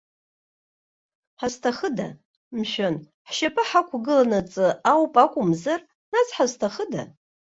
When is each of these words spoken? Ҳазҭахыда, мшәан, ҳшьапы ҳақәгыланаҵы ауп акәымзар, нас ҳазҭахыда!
Ҳазҭахыда, 1.39 2.07
мшәан, 2.57 2.95
ҳшьапы 3.27 3.63
ҳақәгыланаҵы 3.69 4.67
ауп 4.91 5.13
акәымзар, 5.23 5.81
нас 6.13 6.27
ҳазҭахыда! 6.35 7.03